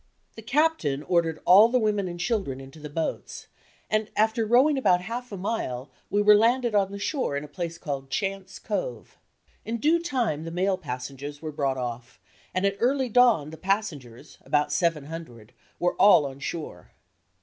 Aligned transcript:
The 0.35 0.41
captain 0.41 1.03
ordered 1.03 1.39
all 1.45 1.69
the 1.69 1.77
women 1.77 2.07
and 2.07 2.19
children 2.19 2.59
into 2.59 2.79
the 2.79 2.89
boats, 2.89 3.45
and 3.87 4.09
after 4.15 4.47
rowing 4.47 4.75
about 4.75 5.01
half 5.01 5.31
a 5.31 5.37
mile 5.37 5.91
we 6.09 6.23
were 6.23 6.33
landed 6.33 6.73
on 6.73 6.91
the 6.91 6.97
shore 6.97 7.37
in 7.37 7.43
a 7.43 7.47
place 7.47 7.77
called 7.77 8.09
Chance 8.09 8.57
Cove. 8.57 9.19
In 9.63 9.77
due 9.77 9.99
time 10.01 10.43
the 10.43 10.49
male 10.49 10.79
passengers 10.79 11.39
were 11.39 11.51
brought 11.51 11.77
off, 11.77 12.19
and 12.51 12.65
at 12.65 12.77
early 12.79 13.09
dawn 13.09 13.51
the 13.51 13.57
passengers, 13.57 14.39
about 14.43 14.71
seven 14.71 15.03
hundred, 15.05 15.53
were 15.77 15.93
all 15.97 16.25
on 16.25 16.39
shore. 16.39 16.93